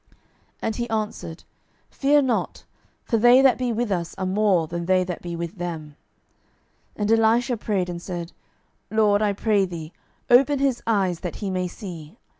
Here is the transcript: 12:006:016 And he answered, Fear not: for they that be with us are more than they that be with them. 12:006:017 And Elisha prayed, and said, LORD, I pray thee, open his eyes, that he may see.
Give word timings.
12:006:016 0.07 0.17
And 0.63 0.75
he 0.77 0.89
answered, 0.89 1.43
Fear 1.91 2.21
not: 2.23 2.63
for 3.03 3.17
they 3.17 3.39
that 3.43 3.59
be 3.59 3.71
with 3.71 3.91
us 3.91 4.15
are 4.17 4.25
more 4.25 4.65
than 4.65 4.87
they 4.87 5.03
that 5.03 5.21
be 5.21 5.35
with 5.35 5.59
them. 5.59 5.95
12:006:017 6.97 7.11
And 7.11 7.11
Elisha 7.11 7.57
prayed, 7.57 7.87
and 7.89 8.01
said, 8.01 8.31
LORD, 8.89 9.21
I 9.21 9.33
pray 9.33 9.65
thee, 9.65 9.93
open 10.27 10.57
his 10.57 10.81
eyes, 10.87 11.19
that 11.19 11.35
he 11.35 11.51
may 11.51 11.67
see. 11.67 12.17